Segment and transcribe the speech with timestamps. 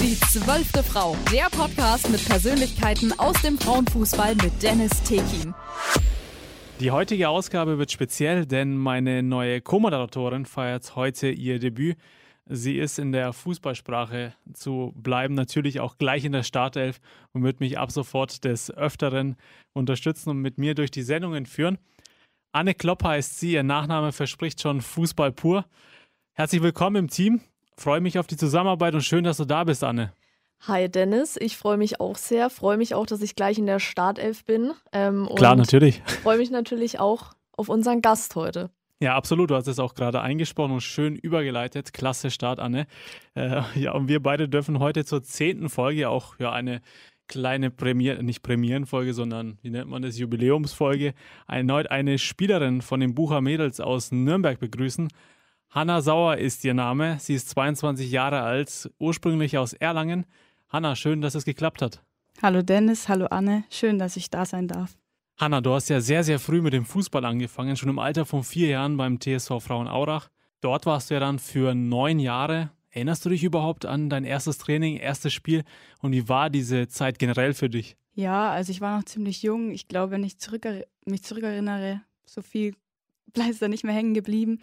[0.00, 5.54] Die zwölfte Frau, der Podcast mit Persönlichkeiten aus dem Frauenfußball mit Dennis Tekin.
[6.80, 11.96] Die heutige Ausgabe wird speziell, denn meine neue Co-Moderatorin feiert heute ihr Debüt.
[12.44, 17.00] Sie ist in der Fußballsprache zu bleiben, natürlich auch gleich in der Startelf
[17.32, 19.36] und wird mich ab sofort des Öfteren
[19.72, 21.78] unterstützen und mit mir durch die Sendungen führen.
[22.52, 25.64] Anne Klopp heißt sie, ihr Nachname verspricht schon Fußball pur.
[26.34, 27.40] Herzlich willkommen im Team.
[27.78, 30.12] Freue mich auf die Zusammenarbeit und schön, dass du da bist, Anne.
[30.66, 32.48] Hi Dennis, ich freue mich auch sehr.
[32.48, 34.72] Freue mich auch, dass ich gleich in der Startelf bin.
[34.92, 36.02] Ähm, Klar, natürlich.
[36.22, 38.70] Freue mich natürlich auch auf unseren Gast heute.
[38.98, 39.50] Ja, absolut.
[39.50, 41.92] Du hast es auch gerade eingesprochen und schön übergeleitet.
[41.92, 42.86] Klasse Start, Anne.
[43.34, 46.80] Äh, ja, und wir beide dürfen heute zur zehnten Folge auch ja eine
[47.28, 51.12] kleine Premier, nicht Premierenfolge, sondern wie nennt man das, Jubiläumsfolge,
[51.46, 55.08] erneut eine Spielerin von den Bucher Mädels aus Nürnberg begrüßen.
[55.76, 57.18] Hanna Sauer ist ihr Name.
[57.20, 60.24] Sie ist 22 Jahre alt, ursprünglich aus Erlangen.
[60.70, 62.02] Hanna, schön, dass es geklappt hat.
[62.40, 64.96] Hallo Dennis, hallo Anne, schön, dass ich da sein darf.
[65.36, 68.42] Hanna, du hast ja sehr, sehr früh mit dem Fußball angefangen, schon im Alter von
[68.42, 70.30] vier Jahren beim TSV Frauen Aurach.
[70.62, 72.70] Dort warst du ja dann für neun Jahre.
[72.88, 75.62] Erinnerst du dich überhaupt an dein erstes Training, erstes Spiel
[76.00, 77.98] und wie war diese Zeit generell für dich?
[78.14, 79.72] Ja, also ich war noch ziemlich jung.
[79.72, 80.66] Ich glaube, wenn ich zurück,
[81.04, 82.74] mich zurückerinnere, so viel
[83.34, 84.58] bleibt da nicht mehr hängen geblieben.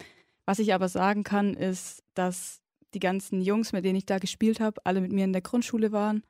[0.46, 2.60] Was ich aber sagen kann, ist, dass
[2.92, 5.92] die ganzen Jungs, mit denen ich da gespielt habe, alle mit mir in der Grundschule
[5.92, 6.22] waren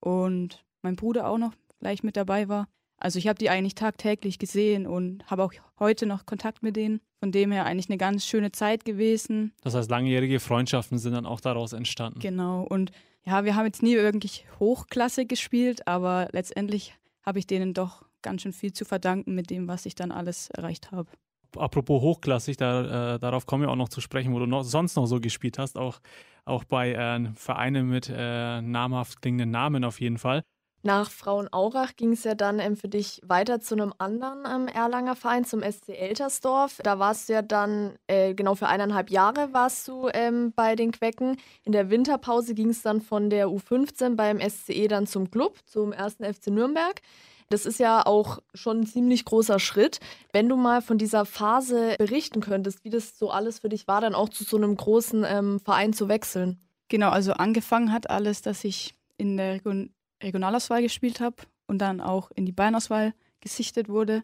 [0.00, 2.68] und mein Bruder auch noch gleich mit dabei war.
[2.98, 7.00] Also ich habe die eigentlich tagtäglich gesehen und habe auch heute noch Kontakt mit denen.
[7.20, 9.52] Von dem her eigentlich eine ganz schöne Zeit gewesen.
[9.62, 12.20] Das heißt, langjährige Freundschaften sind dann auch daraus entstanden.
[12.20, 12.62] Genau.
[12.62, 12.92] Und
[13.24, 18.42] ja, wir haben jetzt nie wirklich Hochklasse gespielt, aber letztendlich habe ich denen doch ganz
[18.42, 21.10] schön viel zu verdanken mit dem, was ich dann alles erreicht habe
[21.56, 24.96] apropos hochklassig, da, äh, darauf kommen wir auch noch zu sprechen, wo du noch, sonst
[24.96, 26.00] noch so gespielt hast, auch,
[26.44, 30.42] auch bei äh, Vereinen mit äh, namhaft klingenden Namen auf jeden Fall.
[30.86, 35.16] Nach Frauenaurach ging es ja dann ähm, für dich weiter zu einem anderen ähm, Erlanger
[35.16, 36.78] Verein, zum SC Eltersdorf.
[36.84, 40.92] Da warst du ja dann, äh, genau für eineinhalb Jahre warst du ähm, bei den
[40.92, 41.38] Quecken.
[41.64, 45.92] In der Winterpause ging es dann von der U15 beim SCE dann zum Club, zum
[45.92, 47.02] ersten FC Nürnberg.
[47.48, 50.00] Das ist ja auch schon ein ziemlich großer Schritt.
[50.32, 54.00] Wenn du mal von dieser Phase berichten könntest, wie das so alles für dich war,
[54.00, 56.58] dann auch zu so einem großen ähm, Verein zu wechseln.
[56.88, 59.90] Genau, also angefangen hat alles, dass ich in der Region
[60.22, 61.36] Regionalauswahl gespielt habe
[61.66, 64.22] und dann auch in die Bayernauswahl gesichtet wurde.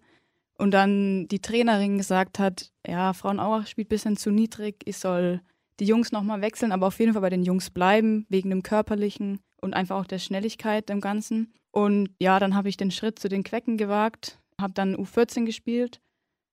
[0.56, 5.40] Und dann die Trainerin gesagt hat, ja, Frauenauer spielt ein bisschen zu niedrig, ich soll
[5.80, 9.40] die Jungs nochmal wechseln, aber auf jeden Fall bei den Jungs bleiben, wegen dem Körperlichen
[9.62, 11.54] und einfach auch der Schnelligkeit im Ganzen.
[11.70, 16.00] Und ja, dann habe ich den Schritt zu den Quecken gewagt, habe dann U14 gespielt,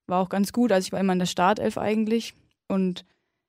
[0.07, 2.33] war auch ganz gut, also ich war immer in der Startelf eigentlich.
[2.67, 3.05] Und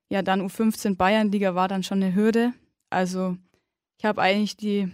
[0.08, 2.52] ja, dann U15 Bayernliga war dann schon eine Hürde.
[2.88, 3.36] Also
[3.98, 4.90] ich habe eigentlich die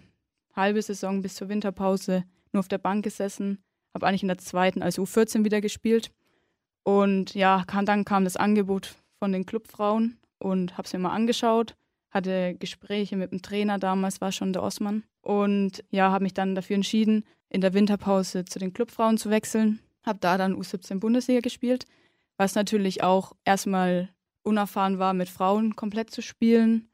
[0.55, 3.59] halbe Saison bis zur Winterpause nur auf der Bank gesessen,
[3.95, 6.11] habe eigentlich in der zweiten, also U14 wieder gespielt.
[6.83, 11.75] Und ja, dann kam das Angebot von den Clubfrauen und habe es mir mal angeschaut
[12.11, 15.05] hatte Gespräche mit dem Trainer damals, war schon der Osman.
[15.23, 19.81] Und ja, habe mich dann dafür entschieden, in der Winterpause zu den Clubfrauen zu wechseln.
[20.05, 21.85] Habe da dann U17 Bundesliga gespielt,
[22.37, 24.11] was natürlich auch erstmal
[24.43, 26.89] unerfahren war, mit Frauen komplett zu spielen.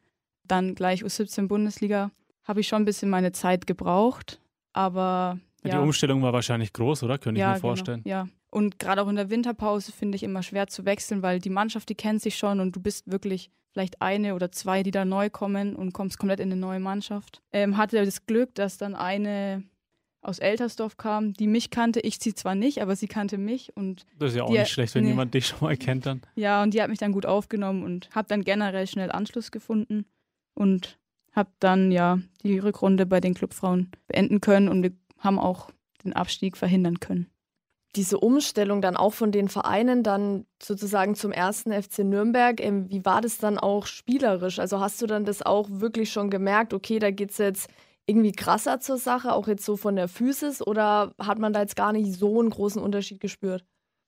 [0.44, 2.10] Dann gleich U17 Bundesliga.
[2.44, 4.40] Habe ich schon ein bisschen meine Zeit gebraucht,
[4.72, 5.38] aber.
[5.62, 5.76] Ja.
[5.76, 7.18] Die Umstellung war wahrscheinlich groß, oder?
[7.18, 8.02] Könnte ja, ich mir genau, vorstellen.
[8.02, 8.28] Genau, ja.
[8.50, 11.88] Und gerade auch in der Winterpause finde ich immer schwer zu wechseln, weil die Mannschaft,
[11.88, 15.30] die kennt sich schon und du bist wirklich vielleicht eine oder zwei, die da neu
[15.30, 17.42] kommen und kommst komplett in eine neue Mannschaft.
[17.52, 19.64] Ähm, hatte das Glück, dass dann eine
[20.20, 22.00] aus Eltersdorf kam, die mich kannte.
[22.00, 23.76] Ich sie zwar nicht, aber sie kannte mich.
[23.76, 25.10] Und das ist ja auch nicht schlecht, wenn nee.
[25.10, 26.22] jemand dich schon mal kennt dann.
[26.36, 30.06] Ja, und die hat mich dann gut aufgenommen und habe dann generell schnell Anschluss gefunden
[30.54, 30.98] und
[31.32, 35.70] habe dann ja die Rückrunde bei den Clubfrauen beenden können und wir haben auch
[36.04, 37.31] den Abstieg verhindern können
[37.94, 43.04] diese Umstellung dann auch von den Vereinen dann sozusagen zum ersten FC Nürnberg, ähm, wie
[43.04, 44.58] war das dann auch spielerisch?
[44.58, 47.68] Also hast du dann das auch wirklich schon gemerkt, okay, da geht es jetzt
[48.06, 51.76] irgendwie krasser zur Sache, auch jetzt so von der Physis, oder hat man da jetzt
[51.76, 53.64] gar nicht so einen großen Unterschied gespürt?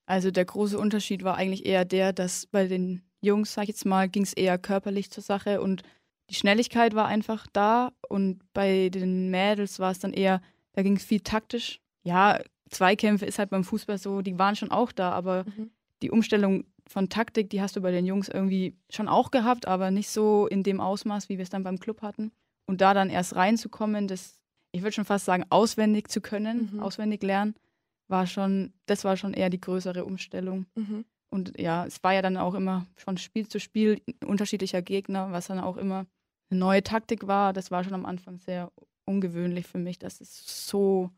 [0.07, 3.87] Also der große Unterschied war eigentlich eher der, dass bei den Jungs, sag ich jetzt
[3.87, 5.83] mal, ging es eher körperlich zur Sache und
[6.31, 10.41] die Schnelligkeit war einfach da und bei den Mädels war es dann eher,
[10.73, 11.81] da ging es viel taktisch.
[12.03, 12.39] Ja,
[12.71, 15.71] Zweikämpfe ist halt beim Fußball so, die waren schon auch da, aber mhm.
[16.03, 19.91] die Umstellung von Taktik, die hast du bei den Jungs irgendwie schon auch gehabt, aber
[19.91, 22.33] nicht so in dem Ausmaß, wie wir es dann beim Club hatten.
[22.67, 24.39] Und da dann erst reinzukommen, das,
[24.73, 26.81] ich würde schon fast sagen, auswendig zu können, mhm.
[26.81, 27.55] auswendig lernen,
[28.09, 30.67] war schon, das war schon eher die größere Umstellung.
[30.75, 31.05] Mhm.
[31.31, 35.49] Und ja, es war ja dann auch immer von Spiel zu Spiel unterschiedlicher Gegner, was
[35.49, 36.07] dann auch immer
[36.51, 37.53] eine neue Taktik war.
[37.53, 38.71] Das war schon am Anfang sehr
[39.05, 41.11] ungewöhnlich für mich, dass es so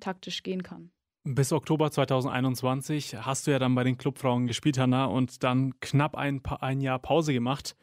[0.00, 0.90] taktisch gehen kann.
[1.24, 6.16] Bis Oktober 2021 hast du ja dann bei den Clubfrauen gespielt, Hanna, und dann knapp
[6.16, 7.76] ein, ein Jahr Pause gemacht.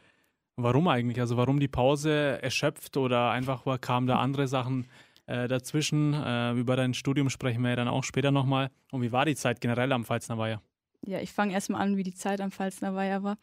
[0.58, 1.20] Warum eigentlich?
[1.20, 4.88] Also warum die Pause erschöpft oder einfach kamen da andere Sachen
[5.26, 6.14] äh, dazwischen?
[6.14, 8.70] Äh, über dein Studium sprechen wir ja dann auch später nochmal.
[8.92, 10.62] Und wie war die Zeit generell am Pfalzner Weiher?
[11.04, 13.38] Ja, ich fange erstmal an, wie die Zeit am Pfalzner Weiher war.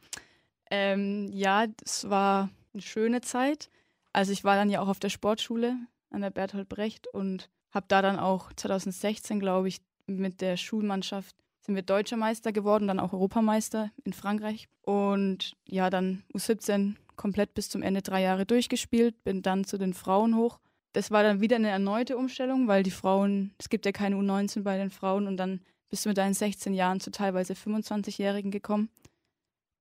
[0.71, 3.69] Ähm, ja, es war eine schöne Zeit.
[4.13, 5.77] Also ich war dann ja auch auf der Sportschule
[6.11, 11.37] an der Berthold Brecht und habe da dann auch 2016, glaube ich, mit der Schulmannschaft
[11.69, 14.69] sind wir Deutscher Meister geworden, dann auch Europameister in Frankreich.
[14.81, 19.93] Und ja, dann U17 komplett bis zum Ende drei Jahre durchgespielt, bin dann zu den
[19.93, 20.61] Frauen hoch.
[20.95, 24.63] Das war dann wieder eine erneute Umstellung, weil die Frauen, es gibt ja keine U19
[24.63, 25.61] bei den Frauen und dann
[25.91, 28.89] bist du mit deinen 16 Jahren zu teilweise 25-Jährigen gekommen.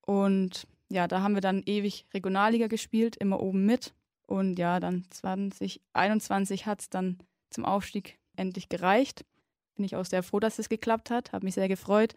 [0.01, 3.93] Und ja, da haben wir dann ewig Regionalliga gespielt, immer oben mit.
[4.25, 7.19] Und ja, dann 2021 hat es dann
[7.49, 9.25] zum Aufstieg endlich gereicht.
[9.75, 12.13] Bin ich auch sehr froh, dass es geklappt hat, habe mich sehr gefreut.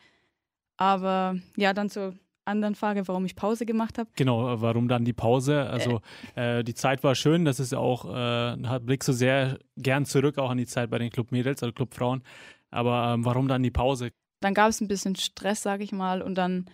[0.76, 2.14] Aber ja, dann zur
[2.46, 4.10] anderen Frage, warum ich Pause gemacht habe.
[4.16, 5.68] Genau, warum dann die Pause?
[5.68, 6.00] Also
[6.34, 10.50] äh, die Zeit war schön, das ist auch, äh, blickst du sehr gern zurück auch
[10.50, 12.22] an die Zeit bei den Clubmädels oder Clubfrauen.
[12.70, 14.10] Aber ähm, warum dann die Pause?
[14.40, 16.68] Dann gab es ein bisschen Stress, sage ich mal, und dann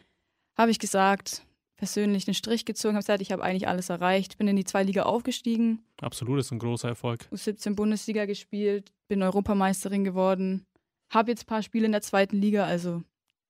[0.57, 1.46] habe ich gesagt,
[1.77, 4.83] persönlich einen Strich gezogen, habe gesagt, ich habe eigentlich alles erreicht, bin in die zwei
[4.83, 5.85] Liga aufgestiegen.
[6.01, 7.29] Absolut, ist ein großer Erfolg.
[7.33, 10.67] U17 Bundesliga gespielt, bin Europameisterin geworden,
[11.11, 13.03] habe jetzt ein paar Spiele in der zweiten Liga, also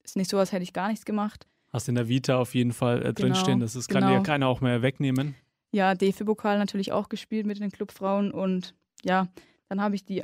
[0.02, 1.46] ist nicht so, als hätte ich gar nichts gemacht.
[1.72, 4.18] Hast in der Vita auf jeden Fall äh, drinstehen, genau, das ist, kann genau.
[4.18, 5.34] dir keiner auch mehr wegnehmen.
[5.72, 8.74] Ja, DFB-Pokal natürlich auch gespielt mit den Clubfrauen und
[9.04, 9.28] ja,
[9.68, 10.22] dann habe ich die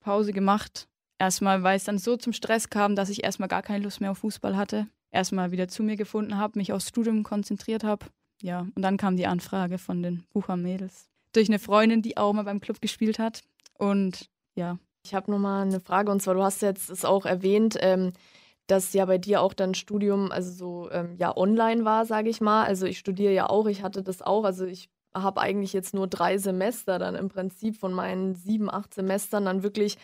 [0.00, 0.88] Pause gemacht.
[1.18, 4.10] Erstmal, weil es dann so zum Stress kam, dass ich erstmal gar keine Lust mehr
[4.10, 8.06] auf Fußball hatte erstmal wieder zu mir gefunden habe, mich aufs Studium konzentriert habe.
[8.42, 11.08] Ja, und dann kam die Anfrage von den Bucher-Mädels.
[11.32, 13.42] Durch eine Freundin, die auch mal beim Club gespielt hat.
[13.78, 14.78] Und ja.
[15.04, 18.12] Ich habe nochmal eine Frage und zwar, du hast jetzt es auch erwähnt, ähm,
[18.66, 22.40] dass ja bei dir auch dann Studium, also so ähm, ja online war, sage ich
[22.40, 22.64] mal.
[22.64, 24.44] Also ich studiere ja auch, ich hatte das auch.
[24.44, 28.94] Also ich habe eigentlich jetzt nur drei Semester dann im Prinzip von meinen sieben, acht
[28.94, 29.98] Semestern dann wirklich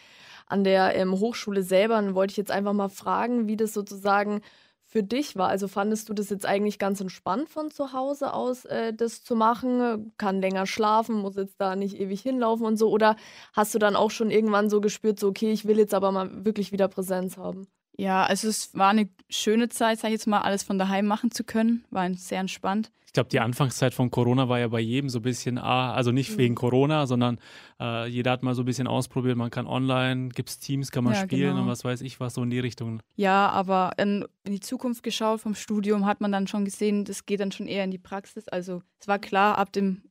[0.47, 1.95] an der ähm, Hochschule selber.
[1.95, 4.43] Dann wollte ich jetzt einfach mal fragen, wie das sozusagen
[4.91, 5.49] für dich war.
[5.49, 9.37] Also fandest du das jetzt eigentlich ganz entspannt von zu Hause aus, äh, das zu
[9.37, 10.13] machen?
[10.19, 12.91] Kann länger schlafen, muss jetzt da nicht ewig hinlaufen und so?
[12.91, 13.17] Oder
[13.53, 16.45] hast du dann auch schon irgendwann so gespürt, so, okay, ich will jetzt aber mal
[16.45, 17.69] wirklich wieder Präsenz haben?
[18.01, 21.31] Ja, also es war eine schöne Zeit, sag ich jetzt mal, alles von daheim machen
[21.33, 21.85] zu können.
[21.91, 22.91] War sehr entspannt.
[23.05, 26.11] Ich glaube, die Anfangszeit von Corona war ja bei jedem so ein bisschen, ah, also
[26.11, 26.39] nicht mhm.
[26.39, 27.39] wegen Corona, sondern
[27.79, 29.37] äh, jeder hat mal so ein bisschen ausprobiert.
[29.37, 31.63] Man kann online, gibt es Teams, kann man ja, spielen genau.
[31.63, 33.03] und was weiß ich was, so in die Richtung.
[33.17, 37.27] Ja, aber in, in, die Zukunft geschaut vom Studium hat man dann schon gesehen, das
[37.27, 38.49] geht dann schon eher in die Praxis.
[38.49, 40.05] Also es war klar, ab dem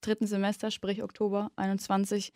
[0.00, 2.32] dritten Semester, sprich Oktober 21,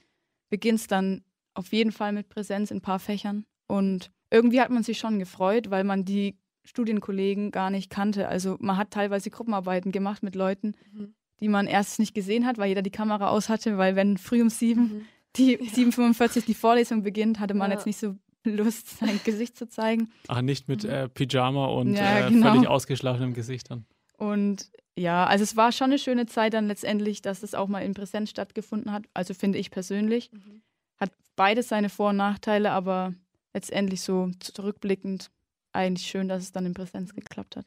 [0.51, 1.23] beginnt es dann
[1.55, 3.47] auf jeden Fall mit Präsenz in ein paar Fächern.
[3.69, 8.29] Und irgendwie hat man sich schon gefreut, weil man die Studienkollegen gar nicht kannte.
[8.29, 11.15] Also man hat teilweise Gruppenarbeiten gemacht mit Leuten, mhm.
[11.41, 14.43] die man erst nicht gesehen hat, weil jeder die Kamera aus hatte, weil wenn früh
[14.43, 15.05] um sieben mhm.
[15.37, 15.59] die ja.
[15.59, 17.77] 7.45 die Vorlesung beginnt, hatte man ja.
[17.77, 20.11] jetzt nicht so Lust, sein Gesicht zu zeigen.
[20.29, 20.91] Ach, nicht mit mhm.
[20.91, 22.53] äh, Pyjama und ja, äh, genau.
[22.53, 23.87] völlig ausgeschlafenem Gesicht dann.
[24.19, 27.81] Und ja, also es war schon eine schöne Zeit dann letztendlich, dass es auch mal
[27.81, 29.05] in Präsenz stattgefunden hat.
[29.15, 30.31] Also finde ich persönlich.
[30.33, 30.63] Mhm.
[30.99, 33.15] Hat beides seine Vor- und Nachteile, aber
[33.59, 35.31] letztendlich so zurückblickend
[35.73, 37.67] eigentlich schön, dass es dann in Präsenz geklappt hat.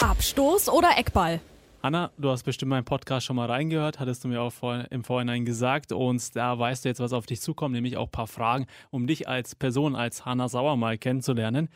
[0.00, 1.40] Abstoß oder Eckball?
[1.80, 5.04] Anna, du hast bestimmt meinen Podcast schon mal reingehört, hattest du mir auch vor, im
[5.04, 5.92] Vorhinein gesagt.
[5.92, 9.06] Und da weißt du jetzt, was auf dich zukommt, nämlich auch ein paar Fragen, um
[9.06, 11.68] dich als Person, als Hanna Sauer mal kennenzulernen.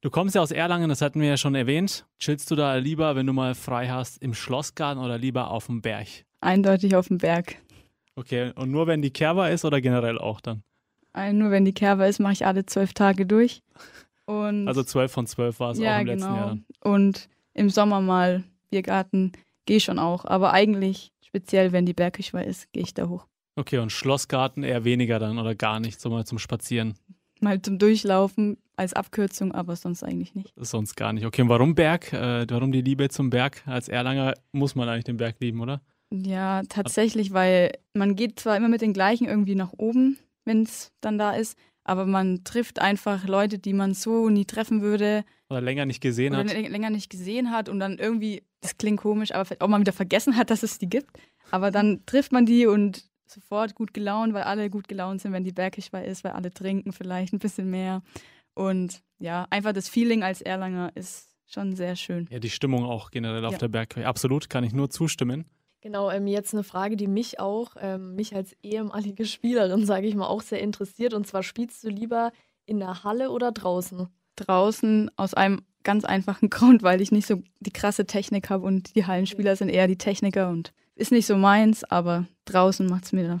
[0.00, 2.06] Du kommst ja aus Erlangen, das hatten wir ja schon erwähnt.
[2.18, 5.82] Chillst du da lieber, wenn du mal frei hast, im Schlossgarten oder lieber auf dem
[5.82, 6.08] Berg?
[6.40, 7.56] Eindeutig auf dem Berg.
[8.14, 10.62] Okay, und nur wenn die Kerber ist oder generell auch dann?
[11.32, 13.62] Nur wenn die Kerber ist, mache ich alle zwölf Tage durch.
[14.26, 16.36] Und also zwölf von zwölf war es ja, auch im letzten genau.
[16.36, 16.58] Jahr.
[16.82, 19.32] Und im Sommer mal Biergarten
[19.66, 20.24] gehe ich schon auch.
[20.24, 23.26] Aber eigentlich, speziell wenn die Bergküche ist, gehe ich da hoch.
[23.56, 26.94] Okay, und Schlossgarten eher weniger dann oder gar nicht, so mal zum Spazieren?
[27.40, 30.52] Mal zum Durchlaufen als Abkürzung, aber sonst eigentlich nicht.
[30.56, 31.24] Sonst gar nicht.
[31.24, 32.12] Okay, und warum Berg?
[32.12, 33.62] Äh, warum die Liebe zum Berg?
[33.66, 35.80] Als Erlanger muss man eigentlich den Berg lieben, oder?
[36.10, 40.92] Ja, tatsächlich, weil man geht zwar immer mit den gleichen irgendwie nach oben, wenn es
[41.00, 45.24] dann da ist, aber man trifft einfach Leute, die man so nie treffen würde.
[45.48, 46.68] Oder länger nicht gesehen oder hat.
[46.68, 49.92] länger nicht gesehen hat und dann irgendwie, das klingt komisch, aber vielleicht auch mal wieder
[49.92, 51.10] vergessen hat, dass es die gibt.
[51.50, 55.44] Aber dann trifft man die und sofort gut gelaunt, weil alle gut gelaunt sind, wenn
[55.44, 58.02] die Bergkischwei ist, weil alle trinken vielleicht ein bisschen mehr.
[58.54, 62.26] Und ja, einfach das Feeling als Erlanger ist schon sehr schön.
[62.30, 63.58] Ja, die Stimmung auch generell auf ja.
[63.58, 64.08] der Bergkirche.
[64.08, 65.44] Absolut, kann ich nur zustimmen.
[65.86, 70.16] Genau, ähm, jetzt eine Frage, die mich auch, ähm, mich als ehemalige Spielerin, sage ich
[70.16, 71.14] mal, auch sehr interessiert.
[71.14, 72.32] Und zwar spielst du lieber
[72.64, 74.08] in der Halle oder draußen?
[74.34, 78.96] Draußen aus einem ganz einfachen Grund, weil ich nicht so die krasse Technik habe und
[78.96, 83.12] die Hallenspieler sind eher die Techniker und ist nicht so meins, aber draußen macht es
[83.12, 83.40] mir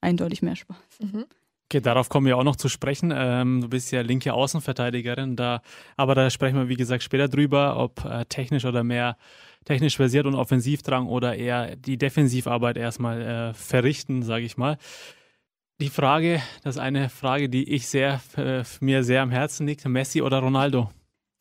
[0.00, 0.76] eindeutig mehr Spaß.
[0.98, 1.26] Mhm.
[1.70, 3.12] Okay, darauf kommen wir auch noch zu sprechen.
[3.14, 5.62] Ähm, du bist ja linke Außenverteidigerin, da,
[5.96, 9.16] aber da sprechen wir, wie gesagt, später drüber, ob äh, technisch oder mehr
[9.64, 14.76] technisch versiert und Offensivdrang oder eher die Defensivarbeit erstmal äh, verrichten, sage ich mal.
[15.80, 19.84] Die Frage, das ist eine Frage, die ich sehr, äh, mir sehr am Herzen liegt:
[19.86, 20.90] Messi oder Ronaldo?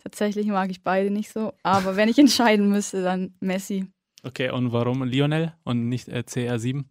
[0.02, 3.88] Tatsächlich mag ich beide nicht so, aber wenn ich entscheiden müsste, dann Messi.
[4.24, 6.86] Okay, und warum Lionel und nicht äh, CR7?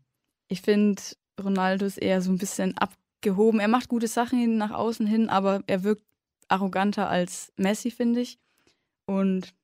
[0.48, 1.02] Ich finde,
[1.42, 2.76] Ronaldo ist eher so ein bisschen
[3.22, 3.60] abgehoben.
[3.60, 6.02] Er macht gute Sachen nach außen hin, aber er wirkt
[6.48, 8.38] arroganter als Messi, finde ich.
[9.06, 9.54] Und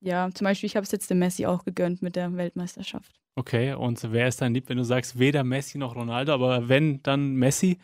[0.00, 3.12] ja, zum Beispiel, ich habe es jetzt dem Messi auch gegönnt mit der Weltmeisterschaft.
[3.34, 7.02] Okay, und wer ist dein Lieb, wenn du sagst, weder Messi noch Ronaldo, aber wenn,
[7.02, 7.78] dann Messi?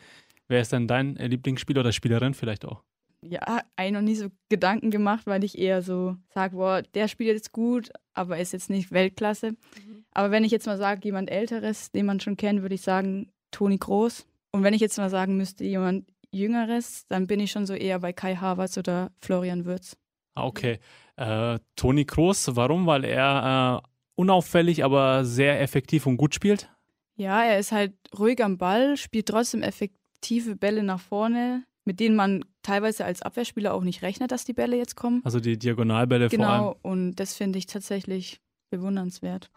[0.47, 2.83] Wer ist dann dein Lieblingsspieler oder Spielerin vielleicht auch?
[3.21, 7.35] Ja, eigentlich noch nie so Gedanken gemacht, weil ich eher so sage, boah, der spielt
[7.35, 9.51] jetzt gut, aber ist jetzt nicht Weltklasse.
[9.51, 10.05] Mhm.
[10.11, 13.31] Aber wenn ich jetzt mal sage, jemand Älteres, den man schon kennt, würde ich sagen,
[13.51, 14.25] Toni Groß.
[14.51, 17.99] Und wenn ich jetzt mal sagen müsste, jemand Jüngeres, dann bin ich schon so eher
[17.99, 19.97] bei Kai Havertz oder Florian Würz.
[20.35, 20.79] Ah, okay.
[21.15, 22.85] Äh, Toni Kroos, warum?
[22.85, 26.69] Weil er äh, unauffällig, aber sehr effektiv und gut spielt?
[27.15, 32.15] Ja, er ist halt ruhig am Ball, spielt trotzdem effektive Bälle nach vorne, mit denen
[32.15, 35.21] man teilweise als Abwehrspieler auch nicht rechnet, dass die Bälle jetzt kommen.
[35.25, 36.61] Also die Diagonalbälle genau, vor allem.
[36.61, 38.39] Genau, und das finde ich tatsächlich
[38.69, 39.49] bewundernswert.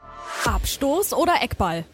[0.44, 1.84] Abstoß oder Eckball?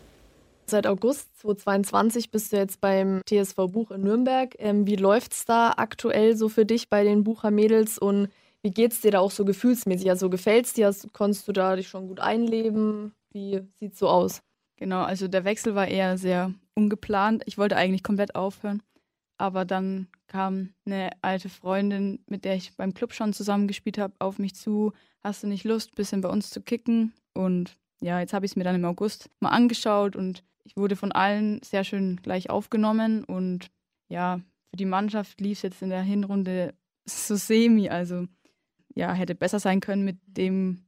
[0.71, 4.55] Seit August 2022 bist du jetzt beim TSV Buch in Nürnberg.
[4.59, 8.29] Ähm, wie läuft es da aktuell so für dich bei den Bucher Mädels und
[8.63, 10.11] wie geht es dir da auch so gefühlsmäßig?
[10.11, 10.95] Also gefällt es dir?
[11.15, 13.15] Konntest du da dich schon gut einleben?
[13.33, 14.43] Wie sieht es so aus?
[14.77, 17.45] Genau, also der Wechsel war eher sehr ungeplant.
[17.47, 18.83] Ich wollte eigentlich komplett aufhören.
[19.39, 24.39] Aber dann kam eine alte Freundin, mit der ich beim Club schon zusammengespielt habe, auf
[24.39, 24.93] mich zu.
[25.23, 27.15] Hast du nicht Lust, ein bisschen bei uns zu kicken?
[27.33, 30.97] Und ja, jetzt habe ich es mir dann im August mal angeschaut und ich wurde
[30.97, 33.25] von allen sehr schön gleich aufgenommen.
[33.25, 33.71] Und
[34.09, 36.75] ja, für die Mannschaft lief es jetzt in der Hinrunde
[37.07, 37.89] so semi.
[37.89, 38.27] Also
[38.95, 40.85] ja, hätte besser sein können mit dem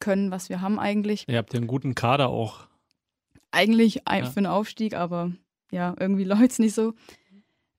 [0.00, 1.26] Können, was wir haben eigentlich.
[1.28, 2.66] Ihr habt ja einen guten Kader auch.
[3.52, 4.24] Eigentlich ja.
[4.24, 5.30] für einen Aufstieg, aber
[5.70, 6.94] ja, irgendwie läuft es nicht so.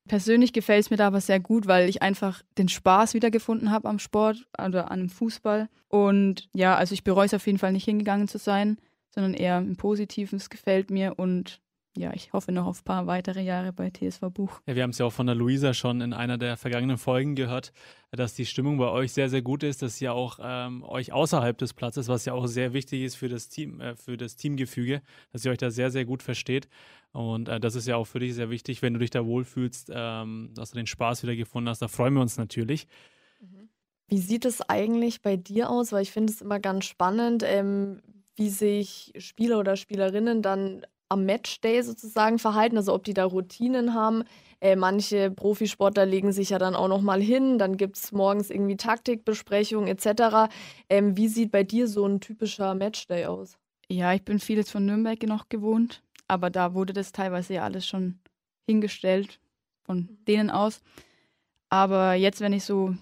[0.08, 3.90] Persönlich gefällt es mir da aber sehr gut, weil ich einfach den Spaß wiedergefunden habe
[3.90, 5.68] am Sport oder an dem Fußball.
[5.90, 8.78] Und ja, also ich bereue es auf jeden Fall nicht hingegangen zu sein,
[9.16, 10.36] sondern eher im Positiven.
[10.36, 11.62] Es gefällt mir und
[11.98, 14.60] ja, ich hoffe noch auf ein paar weitere Jahre bei TSV Buch.
[14.68, 17.36] Ja, wir haben es ja auch von der Luisa schon in einer der vergangenen Folgen
[17.36, 17.72] gehört,
[18.12, 21.58] dass die Stimmung bei euch sehr, sehr gut ist, dass ihr auch ähm, euch außerhalb
[21.58, 25.02] des Platzes, was ja auch sehr wichtig ist für das Team, äh, für das Teamgefüge,
[25.32, 26.68] dass ihr euch da sehr, sehr gut versteht.
[27.14, 29.90] Und äh, das ist ja auch für dich sehr wichtig, wenn du dich da wohlfühlst,
[29.94, 31.82] ähm, dass du den Spaß wieder gefunden hast.
[31.82, 32.88] Da freuen wir uns natürlich.
[33.40, 33.70] Mhm.
[34.10, 35.94] Wie sieht es eigentlich bei dir aus?
[35.94, 38.02] Weil ich finde es immer ganz spannend, ähm,
[38.36, 43.94] wie sich Spieler oder Spielerinnen dann am Matchday sozusagen verhalten, also ob die da Routinen
[43.94, 44.24] haben.
[44.62, 48.50] Äh, manche Profisportler legen sich ja dann auch noch mal hin, dann gibt es morgens
[48.50, 50.52] irgendwie Taktikbesprechungen etc.
[50.90, 53.58] Ähm, wie sieht bei dir so ein typischer Matchday aus?
[53.90, 57.86] Ja, ich bin vieles von Nürnberg noch gewohnt, aber da wurde das teilweise ja alles
[57.86, 58.20] schon
[58.68, 59.40] hingestellt
[59.84, 60.26] von mhm.
[60.28, 60.82] denen aus.
[61.70, 62.96] Aber jetzt, wenn ich so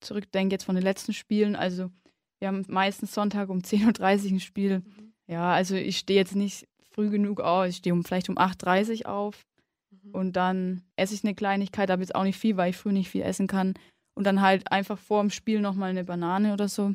[0.00, 1.90] zurückdenke, jetzt von den letzten Spielen, also
[2.38, 4.78] wir haben meistens Sonntag um 10.30 Uhr ein Spiel.
[4.78, 5.12] Mhm.
[5.26, 7.66] Ja, also ich stehe jetzt nicht früh genug auf.
[7.66, 9.46] Ich stehe um, vielleicht um 8.30 Uhr auf
[9.90, 10.10] mhm.
[10.12, 13.10] und dann esse ich eine Kleinigkeit, aber jetzt auch nicht viel, weil ich früh nicht
[13.10, 13.74] viel essen kann.
[14.14, 16.94] Und dann halt einfach vor dem Spiel nochmal eine Banane oder so.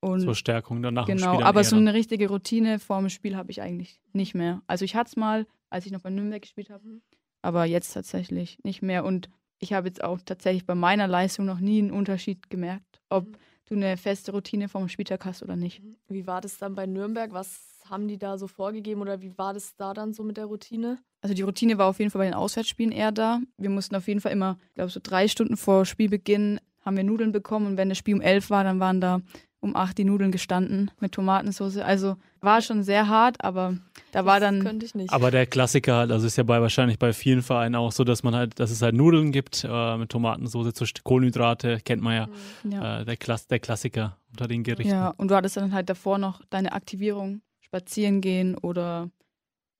[0.00, 1.06] Und Zur Stärkung danach.
[1.06, 4.62] Genau, aber so eine richtige Routine vor dem Spiel habe ich eigentlich nicht mehr.
[4.68, 7.02] Also ich hatte es mal, als ich noch bei Nürnberg gespielt habe, mhm.
[7.42, 9.04] aber jetzt tatsächlich nicht mehr.
[9.04, 13.26] Und ich habe jetzt auch tatsächlich bei meiner Leistung noch nie einen Unterschied gemerkt, ob
[13.26, 13.36] mhm.
[13.66, 15.82] Du eine feste Routine vom Spieltag hast oder nicht.
[16.08, 17.32] Wie war das dann bei Nürnberg?
[17.32, 20.46] Was haben die da so vorgegeben oder wie war das da dann so mit der
[20.46, 20.98] Routine?
[21.20, 23.40] Also die Routine war auf jeden Fall bei den Auswärtsspielen eher da.
[23.58, 27.04] Wir mussten auf jeden Fall immer, ich glaube so drei Stunden vor Spielbeginn haben wir
[27.04, 29.20] Nudeln bekommen und wenn das Spiel um elf war, dann waren da
[29.60, 31.78] um acht die Nudeln gestanden mit Tomatensauce.
[31.78, 33.76] Also war schon sehr hart, aber
[34.12, 34.62] da war dann.
[34.62, 35.12] Könnte ich nicht.
[35.12, 38.22] Aber der Klassiker halt, also ist ja bei wahrscheinlich bei vielen Vereinen auch so, dass
[38.22, 42.26] man halt, dass es halt Nudeln gibt äh, mit Tomatensauce, zu Kohlenhydrate, kennt man ja.
[42.62, 42.72] Mhm.
[42.72, 43.00] ja.
[43.00, 44.94] Äh, der, Klass der Klassiker unter den Gerichten.
[44.94, 49.10] Ja, und du hattest dann halt davor noch deine Aktivierung spazieren gehen oder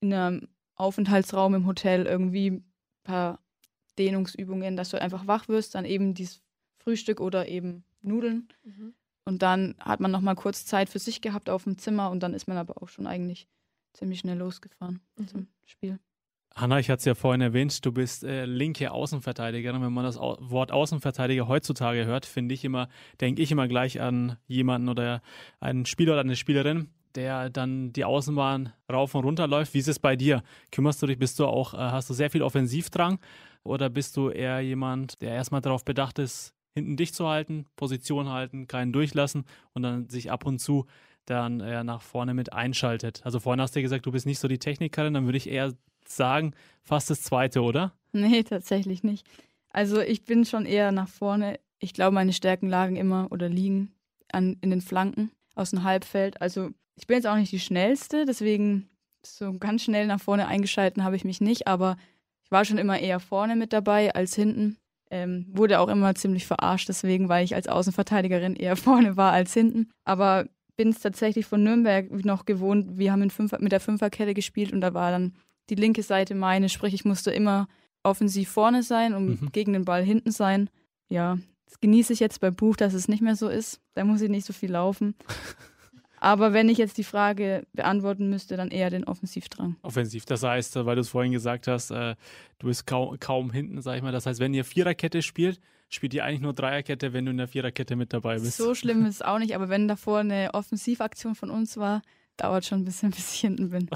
[0.01, 2.65] in einem Aufenthaltsraum im Hotel irgendwie ein
[3.03, 3.39] paar
[3.97, 6.43] Dehnungsübungen, dass du einfach wach wirst, dann eben dieses
[6.77, 8.49] Frühstück oder eben Nudeln.
[8.63, 8.93] Mhm.
[9.27, 12.23] Und dann hat man noch mal kurz Zeit für sich gehabt auf dem Zimmer und
[12.23, 13.45] dann ist man aber auch schon eigentlich
[13.91, 15.27] ziemlich schnell losgefahren mhm.
[15.27, 15.99] zum Spiel.
[16.55, 19.81] Hanna, ich hatte es ja vorhin erwähnt, du bist äh, linke Außenverteidigerin.
[19.81, 22.87] Wenn man das Au Wort Außenverteidiger heutzutage hört, finde ich immer,
[23.19, 25.21] denke ich immer gleich an jemanden oder
[25.59, 29.73] einen Spieler oder eine Spielerin, der dann die Außenbahn rauf und runter läuft.
[29.73, 30.41] Wie ist es bei dir?
[30.71, 33.19] Kümmerst du dich, bist du auch, äh, hast du sehr viel Offensivdrang
[33.63, 38.29] oder bist du eher jemand, der erstmal darauf bedacht ist, hinten dicht zu halten, Position
[38.29, 40.85] halten, keinen durchlassen und dann sich ab und zu
[41.25, 43.21] dann äh, nach vorne mit einschaltet?
[43.23, 45.49] Also vorhin hast du ja gesagt, du bist nicht so die Technikerin, dann würde ich
[45.49, 45.73] eher
[46.05, 46.53] sagen,
[46.83, 47.93] fast das zweite, oder?
[48.13, 49.27] Nee, tatsächlich nicht.
[49.69, 51.59] Also ich bin schon eher nach vorne.
[51.79, 53.91] Ich glaube, meine Stärken lagen immer oder liegen
[54.31, 56.41] an, in den Flanken aus dem Halbfeld.
[56.41, 58.89] Also ich bin jetzt auch nicht die schnellste, deswegen
[59.25, 61.97] so ganz schnell nach vorne eingeschalten habe ich mich nicht, aber
[62.43, 64.77] ich war schon immer eher vorne mit dabei als hinten.
[65.09, 69.53] Ähm, wurde auch immer ziemlich verarscht, deswegen, weil ich als Außenverteidigerin eher vorne war als
[69.53, 69.89] hinten.
[70.03, 70.45] Aber
[70.75, 72.97] bin es tatsächlich von Nürnberg noch gewohnt.
[72.97, 75.33] Wir haben Fünfer, mit der Fünferkette gespielt und da war dann
[75.69, 77.67] die linke Seite meine, sprich ich musste immer
[78.03, 79.51] offensiv vorne sein und mhm.
[79.51, 80.69] gegen den Ball hinten sein.
[81.09, 83.81] Ja, das genieße ich jetzt bei Buch, dass es nicht mehr so ist.
[83.93, 85.15] Da muss ich nicht so viel laufen.
[86.19, 89.75] Aber wenn ich jetzt die Frage beantworten müsste, dann eher den Offensivdrang.
[89.81, 92.15] Offensiv, das heißt, weil du es vorhin gesagt hast, äh,
[92.59, 94.11] du bist kaum, kaum hinten, sag ich mal.
[94.11, 95.59] Das heißt, wenn ihr Viererkette spielt,
[95.89, 98.57] spielt ihr eigentlich nur Dreierkette, wenn du in der Viererkette mit dabei bist.
[98.57, 102.01] So schlimm ist es auch nicht, aber wenn davor eine Offensivaktion von uns war,
[102.35, 103.89] dauert schon ein bisschen, bis ich hinten bin.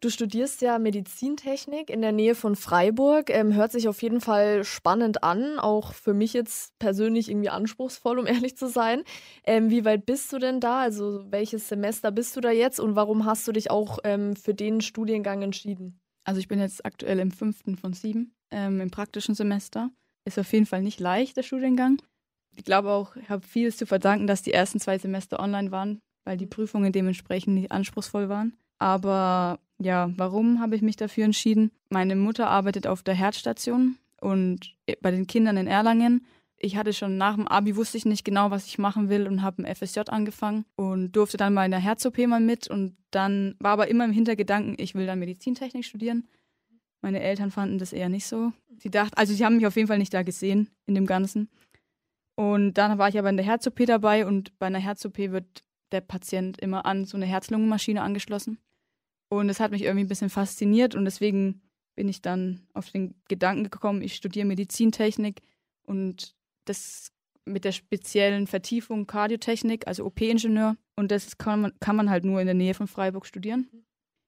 [0.00, 3.30] Du studierst ja Medizintechnik in der Nähe von Freiburg.
[3.30, 8.20] Ähm, hört sich auf jeden Fall spannend an, auch für mich jetzt persönlich irgendwie anspruchsvoll,
[8.20, 9.02] um ehrlich zu sein.
[9.44, 10.82] Ähm, wie weit bist du denn da?
[10.82, 14.54] Also welches Semester bist du da jetzt und warum hast du dich auch ähm, für
[14.54, 15.98] den Studiengang entschieden?
[16.24, 19.90] Also ich bin jetzt aktuell im fünften von sieben ähm, im praktischen Semester.
[20.24, 22.00] Ist auf jeden Fall nicht leicht, der Studiengang.
[22.56, 25.98] Ich glaube auch, ich habe vieles zu verdanken, dass die ersten zwei Semester online waren,
[26.24, 28.56] weil die Prüfungen dementsprechend nicht anspruchsvoll waren.
[28.78, 31.70] Aber ja, warum habe ich mich dafür entschieden?
[31.88, 36.26] Meine Mutter arbeitet auf der Herzstation und bei den Kindern in Erlangen.
[36.56, 39.42] Ich hatte schon nach dem Abi wusste ich nicht genau, was ich machen will und
[39.42, 43.54] habe ein FSJ angefangen und durfte dann mal in der Herz-OP mal mit und dann
[43.60, 46.26] war aber immer im Hintergedanken, ich will dann Medizintechnik studieren.
[47.00, 48.52] Meine Eltern fanden das eher nicht so.
[48.78, 51.48] Sie dachten, also sie haben mich auf jeden Fall nicht da gesehen in dem Ganzen.
[52.34, 55.62] Und dann war ich aber in der Herz-OP dabei und bei einer Herz-OP wird
[55.92, 58.58] der Patient immer an so eine Herz-Lungen-Maschine angeschlossen.
[59.28, 61.60] Und es hat mich irgendwie ein bisschen fasziniert und deswegen
[61.94, 65.42] bin ich dann auf den Gedanken gekommen, ich studiere Medizintechnik
[65.84, 67.12] und das
[67.44, 70.76] mit der speziellen Vertiefung Kardiotechnik, also OP-Ingenieur.
[70.96, 73.68] Und das kann man, kann man halt nur in der Nähe von Freiburg studieren.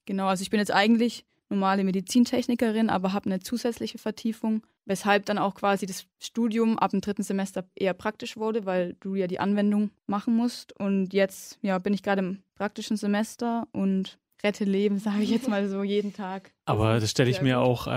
[0.07, 5.39] Genau, also ich bin jetzt eigentlich normale Medizintechnikerin, aber habe eine zusätzliche Vertiefung, weshalb dann
[5.39, 9.41] auch quasi das Studium ab dem dritten Semester eher praktisch wurde, weil du ja die
[9.41, 10.73] Anwendung machen musst.
[10.79, 15.48] Und jetzt ja, bin ich gerade im praktischen Semester und rette Leben, sage ich jetzt
[15.48, 16.53] mal so jeden Tag.
[16.64, 17.64] Aber das stelle ich mir gut.
[17.64, 17.90] auch äh,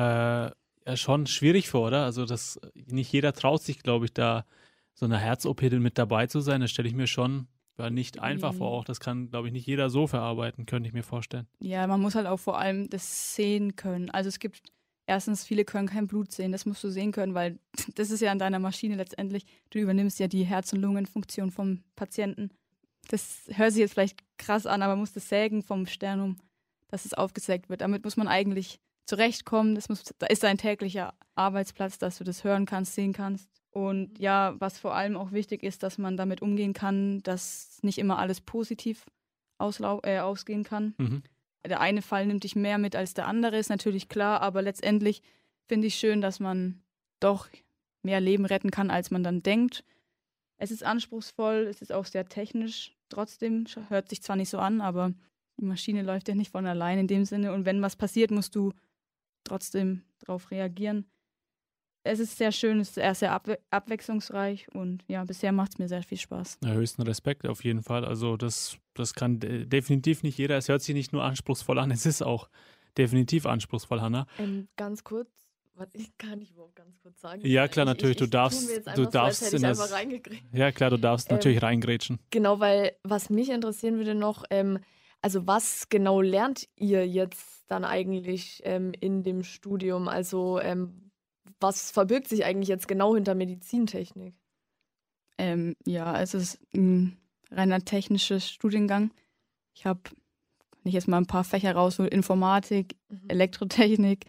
[0.86, 2.04] ja, schon schwierig vor, oder?
[2.06, 4.46] Also das nicht jeder traut sich, glaube ich, da
[4.94, 6.62] so eine Herz-OP mit dabei zu sein.
[6.62, 8.58] Das stelle ich mir schon ja, nicht einfach mhm.
[8.58, 8.72] vor.
[8.72, 11.48] Auch das kann, glaube ich, nicht jeder so verarbeiten, könnte ich mir vorstellen.
[11.60, 14.10] Ja, man muss halt auch vor allem das sehen können.
[14.10, 14.62] Also es gibt
[15.08, 16.52] erstens, viele können kein Blut sehen.
[16.52, 17.60] Das musst du sehen können, weil
[17.96, 19.46] das ist ja an deiner Maschine letztendlich.
[19.70, 22.52] Du übernimmst ja die Herz- und Lungenfunktion vom Patienten
[23.10, 26.38] das hört sich jetzt vielleicht krass an, aber muss das sägen vom Sternum,
[26.88, 27.82] dass es aufgesägt wird.
[27.82, 29.76] Damit muss man eigentlich zurechtkommen.
[29.76, 33.50] Das, muss, das ist ein täglicher Arbeitsplatz, dass du das hören kannst, sehen kannst.
[33.72, 37.98] Und ja, was vor allem auch wichtig ist, dass man damit umgehen kann, dass nicht
[37.98, 39.06] immer alles positiv
[39.60, 40.94] äh, ausgehen kann.
[40.98, 41.24] Mhm.
[41.66, 45.22] Der eine Fall nimmt dich mehr mit als der andere, ist natürlich klar, aber letztendlich
[45.66, 46.84] finde ich schön, dass man
[47.20, 47.48] doch
[48.04, 49.84] mehr Leben retten kann, als man dann denkt.
[50.64, 52.96] Es ist anspruchsvoll, es ist auch sehr technisch.
[53.10, 55.14] Trotzdem hört sich zwar nicht so an, aber
[55.60, 57.52] die Maschine läuft ja nicht von allein in dem Sinne.
[57.52, 58.72] Und wenn was passiert, musst du
[59.44, 61.06] trotzdem darauf reagieren.
[62.04, 65.90] Es ist sehr schön, es ist sehr abwe abwechslungsreich und ja, bisher macht es mir
[65.90, 66.60] sehr viel Spaß.
[66.64, 68.06] Ja, höchsten Respekt auf jeden Fall.
[68.06, 70.58] Also das, das kann definitiv nicht jeder.
[70.58, 72.48] Es hört sich nicht nur anspruchsvoll an, es ist auch
[72.98, 74.28] definitiv anspruchsvoll, Hanna.
[74.40, 75.30] Ähm, ganz kurz,
[75.76, 77.42] was ich kann ich überhaupt ganz kurz sagen.
[77.46, 79.94] Ja, klar, natürlich, ich, ich, du darfst, du darfst so, in das,
[80.52, 82.20] Ja, klar, du darfst ähm, natürlich reingrätschen.
[82.30, 84.80] Genau, weil was mich interessieren würde noch, ähm,
[85.22, 90.08] also was genau lernt ihr jetzt dann eigentlich ähm, in dem Studium?
[90.08, 91.12] Also ähm,
[91.60, 94.36] was verbirgt sich eigentlich jetzt genau hinter Medizintechnik?
[95.38, 97.18] Ähm, ja, es ist ein
[97.50, 99.12] reiner technischer Studiengang.
[99.74, 100.02] Ich habe
[100.84, 103.30] nicht jetzt mal ein paar Fächer raus, so Informatik, mhm.
[103.30, 104.26] Elektrotechnik,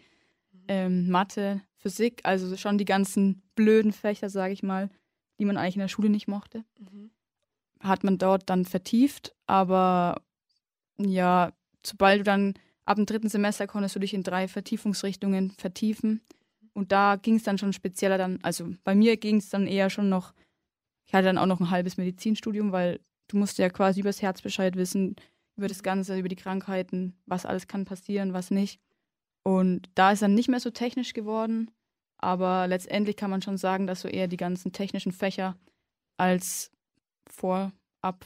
[0.67, 4.89] ähm, Mathe, Physik, also schon die ganzen blöden Fächer, sage ich mal,
[5.39, 6.63] die man eigentlich in der Schule nicht mochte.
[6.79, 7.11] Mhm.
[7.79, 10.21] Hat man dort dann vertieft, aber
[10.97, 11.51] ja,
[11.85, 12.53] sobald du dann
[12.85, 16.21] ab dem dritten Semester konntest du dich in drei Vertiefungsrichtungen vertiefen.
[16.73, 19.89] Und da ging es dann schon spezieller dann, also bei mir ging es dann eher
[19.89, 20.33] schon noch,
[21.05, 24.21] ich hatte dann auch noch ein halbes Medizinstudium, weil du musst ja quasi über das
[24.21, 25.15] Herz Bescheid wissen,
[25.55, 28.79] über das Ganze, über die Krankheiten, was alles kann passieren, was nicht.
[29.47, 31.69] Und da ist dann nicht mehr so technisch geworden,
[32.17, 35.55] aber letztendlich kann man schon sagen, dass du eher die ganzen technischen Fächer
[36.17, 36.71] als
[37.27, 38.25] vorab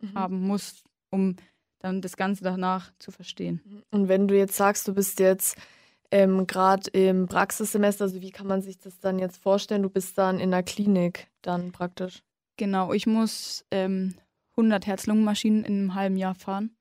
[0.00, 0.14] mhm.
[0.14, 1.36] haben musst, um
[1.78, 3.84] dann das Ganze danach zu verstehen.
[3.92, 5.56] Und wenn du jetzt sagst, du bist jetzt
[6.10, 9.84] ähm, gerade im Praxissemester, also wie kann man sich das dann jetzt vorstellen?
[9.84, 12.24] Du bist dann in der Klinik dann praktisch.
[12.56, 14.14] Genau, ich muss ähm,
[14.56, 16.74] 100 Herz-Lungen-Maschinen in einem halben Jahr fahren.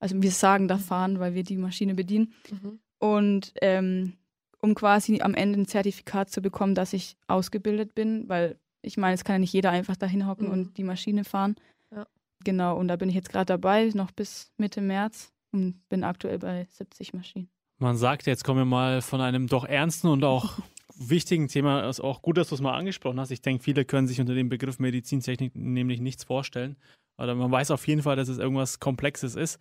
[0.00, 2.34] Also wir sagen da fahren, weil wir die Maschine bedienen.
[2.50, 2.80] Mhm.
[3.02, 4.12] Und ähm,
[4.60, 9.14] um quasi am Ende ein Zertifikat zu bekommen, dass ich ausgebildet bin, weil ich meine,
[9.14, 10.52] es kann ja nicht jeder einfach dahin hocken mhm.
[10.52, 11.56] und die Maschine fahren.
[11.90, 12.06] Ja.
[12.44, 16.38] Genau, und da bin ich jetzt gerade dabei, noch bis Mitte März und bin aktuell
[16.38, 17.48] bei 70 Maschinen.
[17.80, 20.60] Man sagt, jetzt kommen wir mal von einem doch ernsten und auch
[20.94, 21.82] wichtigen Thema.
[21.88, 23.32] Es ist auch gut, dass du es mal angesprochen hast.
[23.32, 26.76] Ich denke, viele können sich unter dem Begriff Medizintechnik nämlich nichts vorstellen.
[27.18, 29.58] Oder man weiß auf jeden Fall, dass es irgendwas Komplexes ist.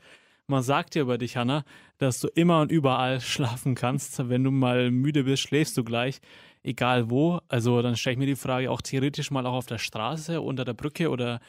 [0.52, 1.64] Man sagt dir über dich, Hanna,
[1.98, 4.30] dass du immer und überall schlafen kannst.
[4.30, 6.20] Wenn du mal müde bist, schläfst du gleich,
[6.62, 7.40] egal wo.
[7.48, 10.66] Also dann stelle ich mir die Frage auch theoretisch mal auch auf der Straße, unter
[10.66, 11.40] der Brücke oder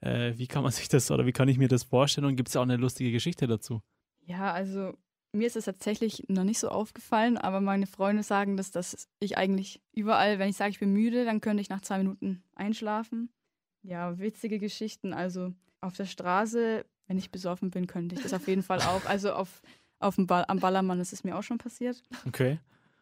[0.00, 2.26] äh, wie kann man sich das oder wie kann ich mir das vorstellen?
[2.26, 3.80] Und gibt es auch eine lustige Geschichte dazu?
[4.24, 4.92] Ja, also
[5.32, 9.38] mir ist es tatsächlich noch nicht so aufgefallen, aber meine Freunde sagen, dass, dass ich
[9.38, 13.30] eigentlich überall, wenn ich sage, ich bin müde, dann könnte ich nach zwei Minuten einschlafen.
[13.82, 15.12] Ja, witzige Geschichten.
[15.12, 19.04] Also auf der Straße, wenn ich besoffen bin, könnte ich das auf jeden Fall auch.
[19.06, 19.62] Also auf,
[19.98, 22.02] auf dem Ball, am Ballermann ist es mir auch schon passiert.
[22.26, 22.58] Okay.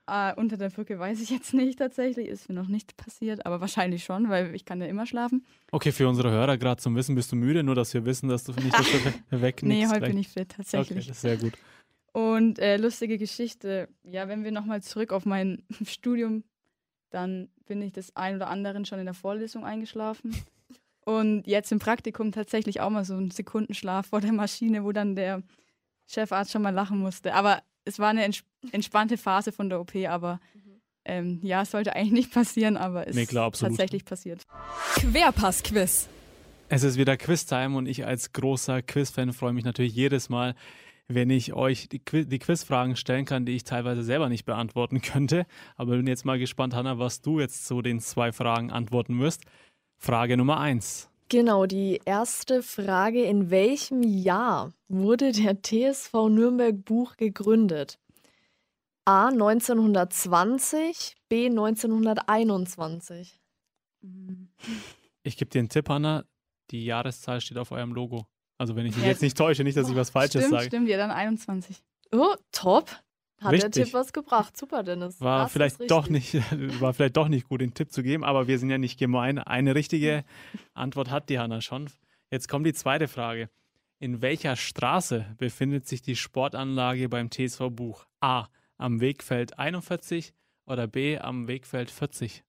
[0.08, 3.60] Äh, unter der Brücke weiß ich jetzt nicht tatsächlich, ist mir noch nicht passiert, aber
[3.60, 5.44] wahrscheinlich schon, weil ich kann ja immer schlafen.
[5.72, 8.44] Okay, für unsere Hörer gerade zum Wissen, bist du müde, nur dass wir wissen, dass
[8.44, 9.64] du nicht dass du wegnickst.
[9.64, 10.98] Nee, heute bin ich fit, tatsächlich.
[10.98, 11.54] Okay, das ist sehr gut.
[12.12, 16.44] Und äh, lustige Geschichte, ja, wenn wir nochmal zurück auf mein Studium,
[17.10, 20.34] dann bin ich des ein oder anderen schon in der Vorlesung eingeschlafen.
[21.06, 25.14] Und jetzt im Praktikum tatsächlich auch mal so ein Sekundenschlaf vor der Maschine, wo dann
[25.14, 25.42] der
[26.08, 27.32] Chefarzt schon mal lachen musste.
[27.32, 28.42] Aber es war eine ents
[28.72, 30.40] entspannte Phase von der OP, aber
[31.04, 34.42] ähm, ja, es sollte eigentlich nicht passieren, aber es nee, klar, ist tatsächlich passiert.
[34.96, 36.08] Querpass-Quiz.
[36.68, 40.56] Es ist wieder Quiz-Time und ich als großer Quiz-Fan freue mich natürlich jedes Mal,
[41.06, 45.00] wenn ich euch die, Quiz die Quizfragen stellen kann, die ich teilweise selber nicht beantworten
[45.02, 45.46] könnte.
[45.76, 49.44] Aber bin jetzt mal gespannt, Hanna, was du jetzt zu den zwei Fragen antworten wirst.
[49.98, 51.08] Frage Nummer eins.
[51.28, 53.24] Genau, die erste Frage.
[53.24, 57.98] In welchem Jahr wurde der TSV Nürnberg Buch gegründet?
[59.04, 63.40] A 1920, B 1921.
[65.22, 66.24] Ich gebe dir einen Tipp, Hanna.
[66.70, 68.26] Die Jahreszahl steht auf eurem Logo.
[68.58, 69.10] Also wenn ich mich ja.
[69.10, 70.66] jetzt nicht täusche, nicht, dass ich was Falsches stimmt, sage.
[70.66, 71.82] Stimmt, ja, dann 21.
[72.12, 72.90] Oh, top.
[73.38, 73.72] Hat Richtig.
[73.72, 74.56] der Tipp was gebracht.
[74.56, 75.20] Super, Dennis.
[75.20, 76.34] War vielleicht doch nicht,
[76.80, 79.38] war vielleicht doch nicht gut, den Tipp zu geben, aber wir sind ja nicht gemein.
[79.38, 80.24] Eine richtige
[80.74, 81.90] Antwort hat die Hanna schon.
[82.30, 83.50] Jetzt kommt die zweite Frage.
[83.98, 88.06] In welcher Straße befindet sich die Sportanlage beim TSV Buch?
[88.20, 88.48] A.
[88.78, 90.34] Am Wegfeld 41
[90.66, 91.18] oder B.
[91.18, 92.42] Am Wegfeld 40?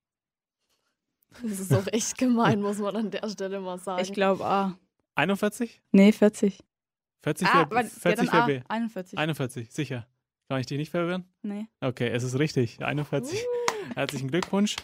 [1.42, 4.02] Das ist doch echt gemein, muss man an der Stelle mal sagen.
[4.02, 4.78] Ich glaube A.
[5.16, 5.82] 41?
[5.92, 6.64] Nee, 40.
[7.24, 8.62] 40 ah, wäre 40 wär B.
[8.68, 9.20] 41.
[9.20, 10.08] 41, sicher.
[10.50, 11.26] Kann ich dich nicht verwirren?
[11.44, 11.66] Nee.
[11.82, 12.82] Okay, es ist richtig.
[12.82, 13.38] 41.
[13.38, 13.94] Uh.
[13.96, 14.78] Herzlichen Glückwunsch.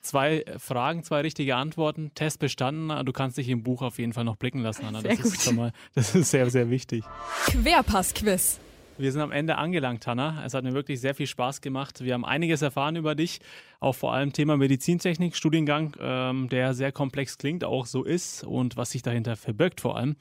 [0.00, 2.12] Zwei Fragen, zwei richtige Antworten.
[2.14, 2.88] Test bestanden.
[3.04, 5.02] Du kannst dich im Buch auf jeden Fall noch blicken lassen, Anna.
[5.02, 5.40] Das sehr ist gut.
[5.42, 7.04] schon mal, das ist sehr, sehr wichtig.
[7.48, 8.60] Querpass-Quiz.
[8.96, 10.42] Wir sind am Ende angelangt, Hanna.
[10.44, 12.02] Es hat mir wirklich sehr viel Spaß gemacht.
[12.02, 13.40] Wir haben einiges erfahren über dich,
[13.78, 18.78] auch vor allem Thema Medizintechnik, Studiengang, ähm, der sehr komplex klingt, auch so ist und
[18.78, 20.16] was sich dahinter verbirgt vor allem.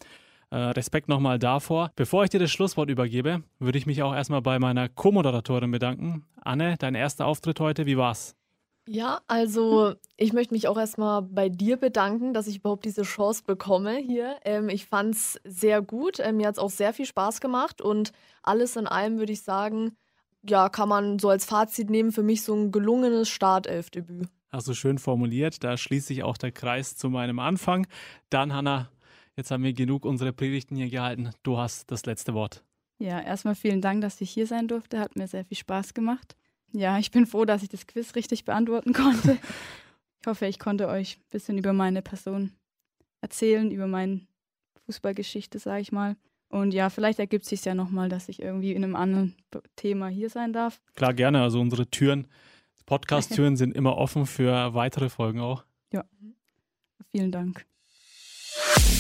[0.52, 1.92] Äh, Respekt nochmal davor.
[1.96, 6.26] Bevor ich dir das Schlusswort übergebe, würde ich mich auch erstmal bei meiner Co-Moderatorin bedanken.
[6.42, 8.36] Anne, dein erster Auftritt heute, wie war's?
[8.88, 13.44] Ja, also ich möchte mich auch erstmal bei dir bedanken, dass ich überhaupt diese Chance
[13.46, 14.38] bekomme hier.
[14.44, 16.20] Ähm, ich fand es sehr gut.
[16.20, 19.44] Ähm, mir hat es auch sehr viel Spaß gemacht und alles in allem würde ich
[19.44, 19.96] sagen,
[20.42, 24.28] ja, kann man so als Fazit nehmen, für mich so ein gelungenes Startelfdebüt.
[24.52, 25.64] Hast du schön formuliert.
[25.64, 27.86] Da schließt sich auch der Kreis zu meinem Anfang.
[28.32, 28.90] Dann, Hanna,
[29.40, 31.32] jetzt haben wir genug unsere Predigten hier gehalten.
[31.44, 32.64] Du hast das letzte Wort.
[33.00, 35.00] Ja, erstmal vielen Dank, dass ich hier sein durfte.
[35.00, 36.36] Hat mir sehr viel Spaß gemacht.
[36.74, 39.38] Ja, ich bin froh, dass ich das Quiz richtig beantworten konnte.
[40.22, 42.52] Ich hoffe, ich konnte euch ein bisschen über meine Person
[43.22, 44.22] erzählen, über meine
[44.86, 46.18] Fußballgeschichte, sage ich mal.
[46.50, 49.36] Und ja, vielleicht ergibt es sich ja nochmal, dass ich irgendwie in einem anderen
[49.78, 50.82] Thema hier sein darf.
[50.96, 51.42] Klar, gerne.
[51.42, 52.28] Also unsere Türen,
[52.86, 55.64] Podcast-Türen sind immer offen für weitere Folgen auch.
[55.94, 56.04] Ja.
[57.12, 57.69] Vielen Dank.